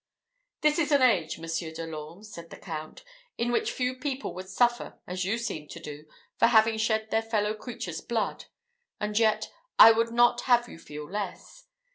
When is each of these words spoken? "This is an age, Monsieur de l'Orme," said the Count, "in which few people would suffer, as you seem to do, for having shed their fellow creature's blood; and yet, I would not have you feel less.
"This 0.61 0.79
is 0.79 0.91
an 0.91 1.03
age, 1.03 1.37
Monsieur 1.37 1.71
de 1.71 1.85
l'Orme," 1.85 2.23
said 2.23 2.49
the 2.49 2.57
Count, 2.57 3.03
"in 3.37 3.51
which 3.51 3.71
few 3.71 3.93
people 3.93 4.33
would 4.33 4.49
suffer, 4.49 4.97
as 5.05 5.25
you 5.25 5.37
seem 5.37 5.67
to 5.67 5.79
do, 5.79 6.07
for 6.39 6.47
having 6.47 6.79
shed 6.79 7.11
their 7.11 7.21
fellow 7.21 7.53
creature's 7.53 8.01
blood; 8.01 8.45
and 8.99 9.19
yet, 9.19 9.53
I 9.77 9.91
would 9.91 10.09
not 10.09 10.41
have 10.49 10.67
you 10.67 10.79
feel 10.79 11.07
less. 11.07 11.67